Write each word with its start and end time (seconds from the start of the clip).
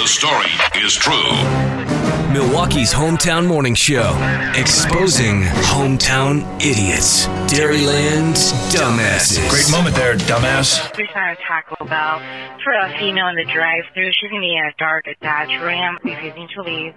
The 0.00 0.08
story 0.08 0.56
is 0.80 0.96
true. 0.96 1.28
Milwaukee's 2.32 2.88
hometown 2.88 3.46
morning 3.46 3.74
show, 3.74 4.16
exposing 4.56 5.42
hometown 5.68 6.40
idiots. 6.56 7.28
Dairyland's 7.52 8.56
dumbasses. 8.72 9.44
Great 9.52 9.68
moment 9.70 9.94
there, 9.94 10.16
dumbass. 10.16 10.96
We 10.96 11.06
found 11.12 11.36
a 11.36 11.42
Taco 11.44 11.84
Bell 11.84 12.16
for 12.64 12.72
a 12.72 12.88
female 12.96 13.28
in 13.28 13.36
the 13.36 13.44
drive-through. 13.52 14.08
She's 14.16 14.30
gonna 14.30 14.40
be 14.40 14.56
in 14.56 14.64
a 14.64 14.72
dark 14.78 15.04
Dodge 15.20 15.52
Ram, 15.60 15.98
refusing 16.02 16.48
to 16.56 16.62
leave. 16.62 16.94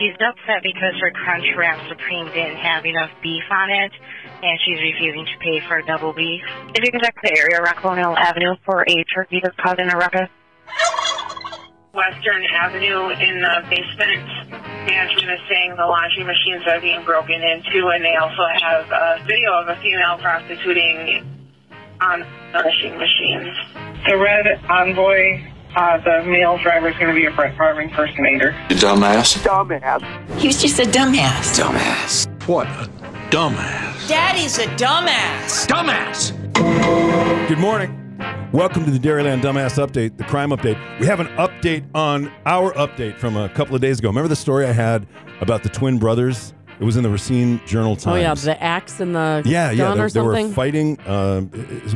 She's 0.00 0.16
upset 0.16 0.64
because 0.64 0.96
her 1.04 1.10
Crunch 1.12 1.44
Wrap 1.54 1.86
Supreme 1.90 2.32
didn't 2.32 2.56
have 2.56 2.86
enough 2.86 3.10
beef 3.22 3.44
on 3.50 3.68
it, 3.68 3.92
and 4.42 4.58
she's 4.64 4.80
refusing 4.80 5.26
to 5.26 5.36
pay 5.44 5.60
for 5.68 5.82
double 5.82 6.14
beef. 6.14 6.40
If 6.72 6.82
you 6.82 6.92
can 6.92 7.02
check 7.02 7.14
the 7.22 7.36
area, 7.36 7.60
Rockwell 7.60 7.92
Hill 7.92 8.16
Avenue, 8.16 8.56
for 8.64 8.88
a 8.88 9.04
turkey 9.12 9.40
that's 9.44 9.56
caught 9.60 9.78
in 9.78 9.90
a 9.90 9.98
ruckus. 9.98 10.30
Western 11.92 12.42
Avenue 12.54 13.10
in 13.10 13.42
the 13.42 13.62
basement. 13.68 14.26
Management 14.88 15.30
is 15.30 15.40
saying 15.48 15.76
the 15.76 15.84
laundry 15.86 16.24
machines 16.24 16.62
are 16.66 16.80
being 16.80 17.04
broken 17.04 17.34
into, 17.42 17.88
and 17.88 18.02
they 18.02 18.16
also 18.16 18.42
have 18.60 18.90
a 18.90 19.24
video 19.26 19.52
of 19.60 19.68
a 19.68 19.76
female 19.82 20.16
prostituting 20.18 21.28
on 22.00 22.20
the 22.20 22.62
washing 22.64 22.96
machines. 22.96 23.56
The 24.06 24.16
red 24.16 24.46
envoy, 24.70 25.44
uh, 25.76 25.98
the 25.98 26.24
male 26.24 26.58
driver 26.58 26.88
is 26.88 26.96
going 26.96 27.14
to 27.14 27.20
be 27.20 27.26
a 27.26 27.30
Brett 27.30 27.56
Favre 27.58 27.82
impersonator. 27.82 28.52
You 28.70 28.76
dumbass. 28.76 29.36
He 30.38 30.46
was 30.46 30.60
just 30.60 30.78
a 30.80 30.84
dumbass. 30.84 31.60
Dumbass. 31.60 32.48
What 32.48 32.66
a 32.68 32.88
dumbass. 33.30 34.08
Daddy's 34.08 34.58
a 34.58 34.66
dumbass. 34.76 35.66
Dumbass. 35.66 36.32
Good 37.48 37.58
morning. 37.58 38.01
Welcome 38.52 38.84
to 38.84 38.90
the 38.90 38.98
Dairyland 38.98 39.40
Dumbass 39.40 39.82
Update, 39.82 40.18
the 40.18 40.24
crime 40.24 40.50
update. 40.50 40.78
We 41.00 41.06
have 41.06 41.20
an 41.20 41.28
update 41.38 41.86
on 41.94 42.30
our 42.44 42.72
update 42.74 43.16
from 43.16 43.34
a 43.36 43.48
couple 43.48 43.74
of 43.74 43.80
days 43.80 43.98
ago. 43.98 44.08
Remember 44.08 44.28
the 44.28 44.36
story 44.36 44.66
I 44.66 44.72
had 44.72 45.06
about 45.40 45.62
the 45.62 45.70
twin 45.70 45.98
brothers? 45.98 46.52
It 46.78 46.84
was 46.84 46.98
in 46.98 47.02
the 47.02 47.08
Racine 47.08 47.62
Journal 47.66 47.96
Times. 47.96 48.06
Oh 48.06 48.16
yeah, 48.16 48.34
the 48.34 48.62
axe 48.62 49.00
and 49.00 49.14
the 49.14 49.42
yeah, 49.46 49.70
yeah. 49.70 49.94
They, 49.94 50.00
or 50.00 50.10
they 50.10 50.20
were 50.20 50.48
fighting. 50.50 51.00
Uh, 51.00 51.42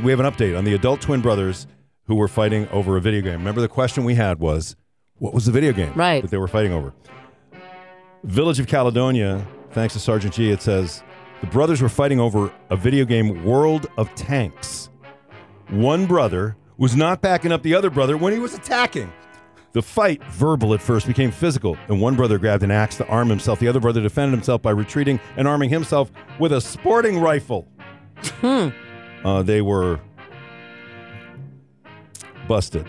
we 0.03 0.11
have 0.11 0.21
an 0.21 0.25
update 0.27 0.57
on 0.57 0.65
the 0.65 0.73
adult 0.75 1.03
twin 1.03 1.21
brothers 1.21 1.67
who 2.07 2.15
were 2.15 2.29
fighting 2.29 2.67
over 2.69 2.97
a 2.97 3.01
video 3.03 3.21
game. 3.21 3.39
Remember 3.41 3.61
the 3.61 3.69
question 3.69 4.05
we 4.05 4.15
had 4.15 4.39
was, 4.39 4.77
what 5.19 5.35
was 5.35 5.45
the 5.45 5.53
video 5.53 5.73
game 5.73 5.93
Right. 5.95 6.23
that 6.23 6.31
they 6.31 6.39
were 6.39 6.49
fighting 6.49 6.73
over? 6.73 6.95
Village 8.25 8.61
of 8.61 8.67
Caledonia, 8.67 9.47
thanks 9.73 9.93
to 9.93 10.01
Sergeant 10.01 10.33
G, 10.33 10.51
it 10.51 10.63
says 10.63 11.03
the 11.43 11.49
brothers 11.49 11.83
were 11.83 11.89
fighting 11.91 12.19
over 12.19 12.51
a 12.71 12.77
video 12.77 13.05
game, 13.05 13.45
World 13.45 13.89
of 13.99 14.15
Tanks. 14.15 14.89
One 15.71 16.07
brother 16.07 16.57
was 16.79 16.95
not 16.95 17.21
backing 17.23 17.53
up 17.53 17.63
the 17.63 17.75
other 17.75 17.91
brother 17.91 18.17
when 18.17 18.33
he 18.33 18.39
was 18.39 18.55
attacking. 18.55 19.13
The 19.73 19.83
fight, 19.83 20.23
verbal 20.25 20.73
at 20.73 20.81
first, 20.81 21.07
became 21.07 21.31
physical, 21.31 21.77
and 21.89 22.01
one 22.01 22.17
brother 22.17 22.39
grabbed 22.39 22.63
an 22.63 22.71
axe 22.71 22.97
to 22.97 23.07
arm 23.09 23.29
himself. 23.29 23.59
The 23.59 23.69
other 23.69 23.81
brother 23.81 24.01
defended 24.01 24.35
himself 24.35 24.63
by 24.63 24.71
retreating 24.71 25.21
and 25.37 25.47
arming 25.47 25.69
himself 25.69 26.11
with 26.39 26.53
a 26.53 26.61
sporting 26.61 27.19
rifle. 27.19 27.69
Uh, 28.43 29.43
they 29.43 29.61
were 29.61 30.01
busted. 32.49 32.87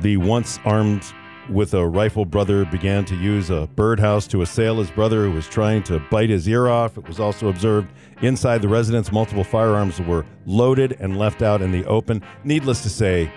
The 0.00 0.16
once 0.16 0.58
armed 0.64 1.02
with 1.48 1.74
a 1.74 1.86
rifle 1.86 2.24
brother 2.24 2.64
began 2.64 3.04
to 3.06 3.16
use 3.16 3.50
a 3.50 3.66
birdhouse 3.74 4.26
to 4.28 4.42
assail 4.42 4.78
his 4.78 4.90
brother 4.90 5.24
who 5.24 5.32
was 5.32 5.48
trying 5.48 5.82
to 5.84 5.98
bite 6.10 6.30
his 6.30 6.48
ear 6.48 6.68
off. 6.68 6.98
It 6.98 7.06
was 7.08 7.20
also 7.20 7.48
observed 7.48 7.88
inside 8.22 8.62
the 8.62 8.68
residence 8.68 9.12
multiple 9.12 9.44
firearms 9.44 10.00
were 10.00 10.26
loaded 10.46 10.96
and 11.00 11.18
left 11.18 11.42
out 11.42 11.62
in 11.62 11.72
the 11.72 11.84
open. 11.86 12.22
Needless 12.44 12.82
to 12.82 12.90
say, 12.90 13.30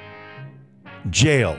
jail 1.09 1.57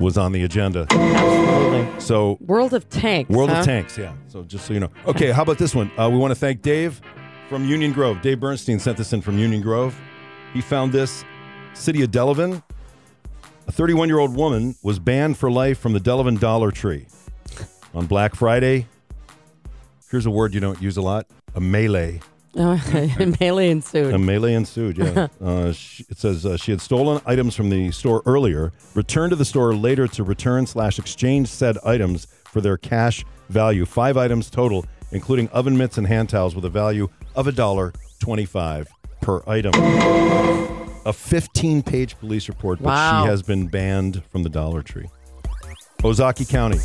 was 0.00 0.16
on 0.16 0.32
the 0.32 0.44
agenda. 0.44 0.86
Absolutely. 0.90 2.00
So 2.00 2.38
World 2.40 2.74
of 2.74 2.88
Tanks. 2.88 3.30
World 3.30 3.50
huh? 3.50 3.58
of 3.58 3.64
Tanks, 3.64 3.98
yeah. 3.98 4.14
So 4.28 4.42
just 4.42 4.66
so 4.66 4.74
you 4.74 4.80
know. 4.80 4.90
Okay, 5.06 5.30
how 5.30 5.42
about 5.42 5.58
this 5.58 5.74
one? 5.74 5.90
Uh, 5.98 6.08
we 6.10 6.18
want 6.18 6.30
to 6.30 6.36
thank 6.36 6.62
Dave 6.62 7.00
from 7.48 7.64
Union 7.66 7.92
Grove. 7.92 8.22
Dave 8.22 8.40
Bernstein 8.40 8.78
sent 8.78 8.96
this 8.96 9.12
in 9.12 9.20
from 9.20 9.38
Union 9.38 9.60
Grove. 9.60 9.98
He 10.52 10.60
found 10.60 10.92
this. 10.92 11.24
City 11.74 12.02
of 12.02 12.10
Delavan. 12.10 12.62
A 13.66 13.72
31 13.72 14.08
year 14.08 14.18
old 14.18 14.36
woman 14.36 14.74
was 14.82 14.98
banned 14.98 15.38
for 15.38 15.50
life 15.50 15.78
from 15.78 15.92
the 15.92 16.00
Delavan 16.00 16.38
Dollar 16.38 16.70
Tree 16.70 17.06
on 17.94 18.06
Black 18.06 18.34
Friday. 18.34 18.86
Here's 20.10 20.26
a 20.26 20.30
word 20.30 20.54
you 20.54 20.60
don't 20.60 20.80
use 20.82 20.96
a 20.96 21.02
lot 21.02 21.26
a 21.54 21.60
melee. 21.60 22.20
Oh, 22.56 22.80
melee 23.40 23.70
ensued. 23.70 24.14
A 24.14 24.18
melee 24.18 24.54
ensued, 24.54 24.98
yeah. 24.98 25.28
uh, 25.40 25.72
she, 25.72 26.04
it 26.08 26.18
says 26.18 26.46
uh, 26.46 26.56
she 26.56 26.70
had 26.70 26.80
stolen 26.80 27.20
items 27.26 27.56
from 27.56 27.70
the 27.70 27.90
store 27.90 28.22
earlier, 28.26 28.72
returned 28.94 29.30
to 29.30 29.36
the 29.36 29.44
store 29.44 29.74
later 29.74 30.06
to 30.08 30.22
return 30.22 30.66
slash 30.66 30.98
exchange 30.98 31.48
said 31.48 31.78
items 31.84 32.26
for 32.44 32.60
their 32.60 32.76
cash 32.76 33.24
value. 33.48 33.84
Five 33.84 34.16
items 34.16 34.50
total, 34.50 34.84
including 35.10 35.48
oven 35.48 35.76
mitts 35.76 35.98
and 35.98 36.06
hand 36.06 36.28
towels 36.28 36.54
with 36.54 36.64
a 36.64 36.70
value 36.70 37.08
of 37.34 37.46
a 37.48 37.52
dollar 37.52 37.92
twenty-five 38.20 38.88
per 39.20 39.42
item. 39.48 40.83
A 41.06 41.12
15-page 41.12 42.18
police 42.18 42.48
report, 42.48 42.78
but 42.80 42.86
Wow. 42.88 43.24
she 43.24 43.28
has 43.30 43.42
been 43.42 43.66
banned 43.66 44.22
from 44.30 44.42
the 44.42 44.48
Dollar 44.48 44.82
Tree. 44.82 45.08
Ozaukee 45.98 46.48
County. 46.48 46.78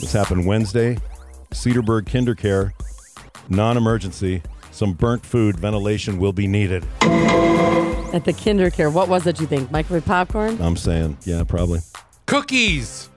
This 0.00 0.12
happened 0.12 0.46
Wednesday. 0.46 0.98
Cedarburg 1.50 2.02
Kindercare, 2.04 2.72
non-emergency. 3.48 4.42
Some 4.70 4.92
burnt 4.92 5.24
food, 5.24 5.58
ventilation 5.58 6.18
will 6.18 6.32
be 6.34 6.46
needed. 6.46 6.84
At 7.00 8.24
the 8.24 8.32
kinder 8.32 8.70
care, 8.70 8.90
what 8.90 9.08
was 9.08 9.26
it 9.26 9.40
you 9.40 9.46
think? 9.46 9.70
Microwave 9.70 10.04
popcorn? 10.04 10.60
I'm 10.60 10.76
saying, 10.76 11.16
yeah, 11.24 11.42
probably. 11.44 11.80
Cookies. 12.26 13.08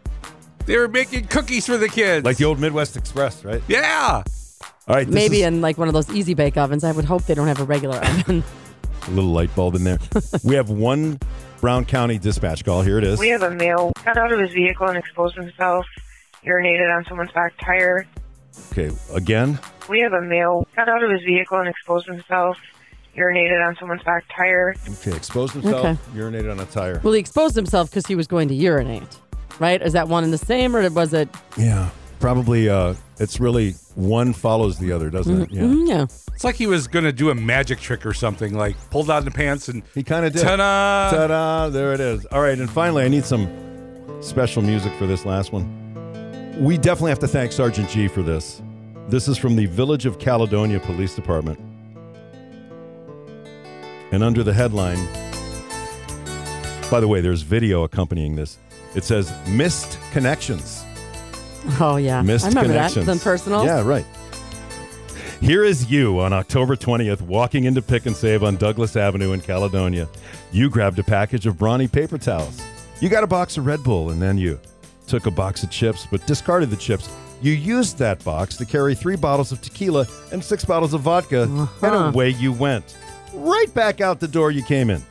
They 0.65 0.77
were 0.77 0.87
making 0.87 1.27
cookies 1.27 1.65
for 1.65 1.77
the 1.77 1.89
kids. 1.89 2.23
Like 2.25 2.37
the 2.37 2.45
old 2.45 2.59
Midwest 2.59 2.95
Express, 2.95 3.43
right? 3.43 3.61
Yeah. 3.67 4.23
All 4.89 4.95
right, 4.95 5.07
Maybe 5.07 5.41
is 5.41 5.45
in 5.45 5.61
like 5.61 5.77
one 5.77 5.87
of 5.87 5.93
those 5.93 6.09
easy 6.15 6.33
bake 6.33 6.57
ovens. 6.57 6.83
I 6.83 6.91
would 6.91 7.05
hope 7.05 7.23
they 7.25 7.35
don't 7.35 7.47
have 7.47 7.59
a 7.59 7.63
regular 7.63 7.97
oven. 8.03 8.43
a 9.07 9.11
little 9.11 9.29
light 9.31 9.53
bulb 9.55 9.75
in 9.75 9.83
there. 9.83 9.99
we 10.43 10.55
have 10.55 10.71
one 10.71 11.19
Brown 11.61 11.85
County 11.85 12.17
dispatch 12.17 12.65
call. 12.65 12.81
Here 12.81 12.97
it 12.97 13.03
is. 13.03 13.19
We 13.19 13.29
have 13.29 13.43
a 13.43 13.51
male 13.51 13.91
got 14.03 14.17
out 14.17 14.31
of 14.31 14.39
his 14.39 14.49
vehicle 14.51 14.87
and 14.87 14.97
exposed 14.97 15.35
himself, 15.35 15.85
urinated 16.43 16.91
on 16.95 17.05
someone's 17.05 17.31
back 17.33 17.53
tire. 17.63 18.07
Okay, 18.71 18.89
again. 19.13 19.59
We 19.89 19.99
have 20.01 20.13
a 20.13 20.21
male 20.21 20.67
got 20.75 20.89
out 20.89 21.03
of 21.03 21.11
his 21.11 21.21
vehicle 21.21 21.59
and 21.59 21.67
exposed 21.69 22.07
himself, 22.07 22.57
urinated 23.15 23.63
on 23.67 23.75
someone's 23.75 24.01
back 24.03 24.25
tire. 24.35 24.73
Okay, 24.89 25.15
exposed 25.15 25.53
himself, 25.53 25.85
Okay. 25.85 25.97
urinated 26.19 26.51
on 26.51 26.59
a 26.59 26.65
tire. 26.65 26.99
well, 27.03 27.13
he 27.13 27.19
exposed 27.19 27.55
himself 27.55 27.91
because 27.91 28.07
he 28.07 28.15
was 28.15 28.25
going 28.25 28.47
to 28.47 28.55
urinate, 28.55 29.19
right? 29.59 29.81
Is 29.83 29.93
that 29.93 30.07
one 30.07 30.23
and 30.23 30.33
the 30.33 30.37
same, 30.39 30.75
or 30.75 30.89
was 30.89 31.13
it? 31.13 31.29
Yeah, 31.57 31.89
probably. 32.19 32.69
Uh, 32.69 32.95
it's 33.19 33.39
really 33.39 33.75
one 33.99 34.33
follows 34.33 34.77
the 34.79 34.91
other, 34.91 35.09
doesn't 35.09 35.41
it? 35.41 35.51
Yeah, 35.51 35.61
Mm, 35.63 35.87
yeah. 35.87 36.03
It's 36.33 36.43
like 36.43 36.55
he 36.55 36.67
was 36.67 36.87
going 36.87 37.05
to 37.05 37.11
do 37.11 37.29
a 37.31 37.35
magic 37.35 37.79
trick 37.79 38.05
or 38.05 38.13
something, 38.13 38.53
like 38.53 38.75
pull 38.89 39.03
down 39.03 39.25
the 39.25 39.31
pants 39.31 39.67
and 39.67 39.83
he 39.93 40.03
kind 40.03 40.25
of 40.25 40.31
did. 40.33 40.41
ta-da. 40.41 41.11
Ta-da! 41.11 41.69
There 41.69 41.93
it 41.93 41.99
is. 41.99 42.25
All 42.27 42.41
right, 42.41 42.57
and 42.57 42.69
finally, 42.69 43.03
I 43.03 43.09
need 43.09 43.25
some 43.25 43.47
special 44.21 44.61
music 44.61 44.93
for 44.93 45.05
this 45.05 45.25
last 45.25 45.51
one. 45.51 45.75
We 46.59 46.77
definitely 46.77 47.11
have 47.11 47.19
to 47.19 47.27
thank 47.27 47.51
Sergeant 47.51 47.89
G 47.89 48.07
for 48.07 48.21
this. 48.21 48.61
This 49.09 49.27
is 49.27 49.37
from 49.37 49.55
the 49.55 49.65
Village 49.65 50.05
of 50.05 50.17
Caledonia 50.19 50.79
Police 50.79 51.15
Department. 51.15 51.59
And 54.11 54.23
under 54.23 54.43
the 54.43 54.53
headline, 54.53 54.97
by 56.89 56.99
the 56.99 57.07
way, 57.07 57.21
there's 57.21 57.41
video 57.43 57.83
accompanying 57.83 58.35
this. 58.35 58.57
It 58.95 59.03
says 59.03 59.31
Missed 59.47 59.99
Connections. 60.11 60.78
Oh 61.79 61.97
yeah. 61.97 62.21
Missed 62.21 62.45
I 62.45 62.49
remember 62.49 62.73
Connections. 62.73 63.05
that. 63.05 63.15
The 63.15 63.23
personal. 63.23 63.65
Yeah, 63.65 63.81
right. 63.81 64.05
Here 65.41 65.63
is 65.63 65.89
you 65.89 66.19
on 66.19 66.33
October 66.33 66.75
20th 66.75 67.21
walking 67.21 67.63
into 67.63 67.81
Pick 67.81 68.05
and 68.05 68.15
Save 68.15 68.43
on 68.43 68.57
Douglas 68.57 68.97
Avenue 68.97 69.31
in 69.31 69.39
Caledonia. 69.39 70.09
You 70.51 70.69
grabbed 70.69 70.99
a 70.99 71.03
package 71.03 71.45
of 71.45 71.57
brawny 71.57 71.87
paper 71.87 72.17
towels. 72.17 72.61
You 72.99 73.07
got 73.07 73.23
a 73.23 73.27
box 73.27 73.55
of 73.57 73.65
Red 73.65 73.81
Bull, 73.81 74.09
and 74.09 74.21
then 74.21 74.37
you 74.37 74.59
took 75.07 75.27
a 75.27 75.31
box 75.31 75.63
of 75.63 75.69
chips, 75.69 76.05
but 76.11 76.25
discarded 76.27 76.69
the 76.69 76.75
chips. 76.75 77.09
You 77.41 77.53
used 77.53 77.97
that 77.99 78.21
box 78.25 78.57
to 78.57 78.65
carry 78.65 78.95
three 78.95 79.15
bottles 79.15 79.53
of 79.53 79.61
tequila 79.61 80.05
and 80.33 80.43
six 80.43 80.65
bottles 80.65 80.93
of 80.93 81.01
vodka, 81.01 81.43
and 81.43 81.61
uh-huh. 81.61 82.11
away 82.13 82.29
you 82.31 82.51
went. 82.51 82.97
Right 83.33 83.73
back 83.73 84.01
out 84.01 84.19
the 84.19 84.27
door 84.27 84.51
you 84.51 84.63
came 84.63 84.89
in. 84.89 85.01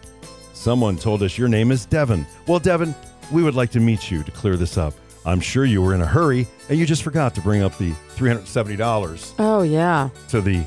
Someone 0.52 0.96
told 0.96 1.22
us 1.22 1.38
your 1.38 1.48
name 1.48 1.70
is 1.70 1.86
Devin. 1.86 2.26
Well, 2.46 2.58
Devin, 2.58 2.94
we 3.32 3.42
would 3.42 3.54
like 3.54 3.70
to 3.70 3.80
meet 3.80 4.10
you 4.10 4.22
to 4.24 4.30
clear 4.30 4.56
this 4.56 4.76
up. 4.76 4.92
I'm 5.26 5.40
sure 5.40 5.64
you 5.64 5.82
were 5.82 5.94
in 5.94 6.00
a 6.00 6.06
hurry 6.06 6.46
and 6.68 6.78
you 6.78 6.86
just 6.86 7.02
forgot 7.02 7.34
to 7.34 7.40
bring 7.40 7.62
up 7.62 7.76
the 7.78 7.92
$370 8.16 9.34
Oh 9.38 9.62
yeah. 9.62 10.08
to 10.28 10.40
the 10.40 10.64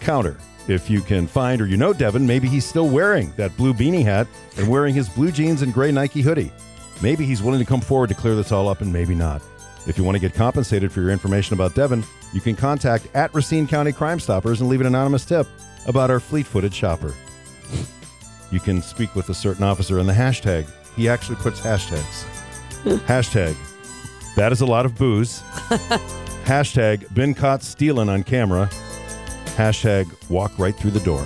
counter. 0.00 0.36
If 0.68 0.88
you 0.88 1.00
can 1.00 1.26
find 1.26 1.60
or 1.60 1.66
you 1.66 1.76
know 1.76 1.92
Devin, 1.92 2.26
maybe 2.26 2.48
he's 2.48 2.64
still 2.64 2.88
wearing 2.88 3.32
that 3.36 3.56
blue 3.56 3.74
beanie 3.74 4.04
hat 4.04 4.26
and 4.56 4.68
wearing 4.68 4.94
his 4.94 5.08
blue 5.08 5.32
jeans 5.32 5.62
and 5.62 5.74
gray 5.74 5.90
Nike 5.92 6.22
hoodie. 6.22 6.52
Maybe 7.02 7.24
he's 7.24 7.42
willing 7.42 7.58
to 7.60 7.66
come 7.66 7.80
forward 7.80 8.08
to 8.10 8.14
clear 8.14 8.34
this 8.36 8.52
all 8.52 8.68
up 8.68 8.80
and 8.80 8.92
maybe 8.92 9.14
not. 9.14 9.42
If 9.88 9.98
you 9.98 10.04
want 10.04 10.14
to 10.14 10.20
get 10.20 10.34
compensated 10.34 10.92
for 10.92 11.00
your 11.00 11.10
information 11.10 11.54
about 11.54 11.74
Devin, 11.74 12.04
you 12.32 12.40
can 12.40 12.54
contact 12.54 13.08
at 13.14 13.34
Racine 13.34 13.66
County 13.66 13.90
Crime 13.92 14.20
Stoppers 14.20 14.60
and 14.60 14.70
leave 14.70 14.80
an 14.80 14.86
anonymous 14.86 15.24
tip 15.24 15.48
about 15.86 16.10
our 16.10 16.20
fleet 16.20 16.46
footed 16.46 16.72
shopper. 16.72 17.12
You 18.52 18.60
can 18.60 18.80
speak 18.82 19.16
with 19.16 19.28
a 19.30 19.34
certain 19.34 19.64
officer 19.64 19.98
in 19.98 20.06
the 20.06 20.12
hashtag 20.12 20.66
he 20.94 21.08
actually 21.08 21.36
puts 21.36 21.58
hashtags. 21.60 22.24
Hashtag, 23.06 23.56
that 24.36 24.52
is 24.52 24.60
a 24.60 24.66
lot 24.66 24.86
of 24.86 24.96
booze. 24.96 25.40
Hashtag, 26.44 27.12
been 27.14 27.34
caught 27.34 27.62
stealing 27.62 28.08
on 28.08 28.22
camera. 28.22 28.68
Hashtag, 29.56 30.08
walk 30.30 30.58
right 30.58 30.74
through 30.74 30.92
the 30.92 31.00
door. 31.00 31.24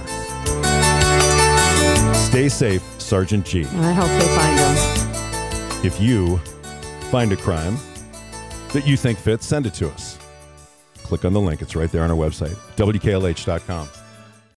Stay 2.15 2.49
safe, 2.49 2.83
Sergeant 3.01 3.47
G. 3.47 3.65
I 3.65 3.93
hope 3.93 4.09
they 4.09 4.29
find 4.37 4.59
him. 4.59 5.87
If 5.87 6.01
you 6.01 6.39
find 7.11 7.33
a 7.33 7.37
crime 7.37 7.79
that 8.73 8.87
you 8.87 8.97
think 8.97 9.19
fits, 9.19 9.47
send 9.47 9.67
it 9.67 9.75
to 9.75 9.89
us. 9.89 10.19
Click 11.05 11.25
on 11.25 11.33
the 11.33 11.41
link. 11.41 11.63
It's 11.63 11.77
right 11.77 11.91
there 11.91 12.03
on 12.03 12.11
our 12.11 12.17
website, 12.17 12.57
WKLH.com. 12.77 13.89